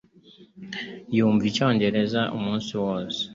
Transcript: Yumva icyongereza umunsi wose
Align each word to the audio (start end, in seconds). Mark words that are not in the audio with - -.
Yumva 1.17 1.43
icyongereza 1.51 2.21
umunsi 2.37 2.71
wose 2.83 3.21